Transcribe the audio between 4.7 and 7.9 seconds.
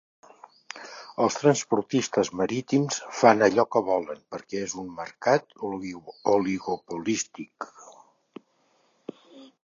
un mercat oligopolístic.